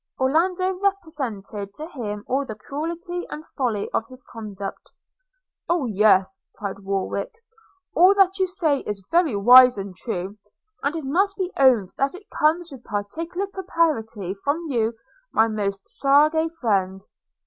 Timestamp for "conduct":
4.23-4.91